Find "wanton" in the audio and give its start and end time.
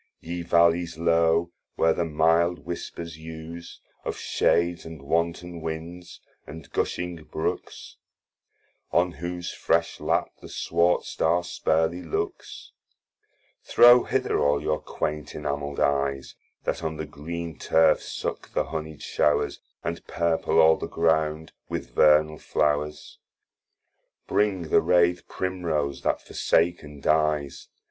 5.03-5.61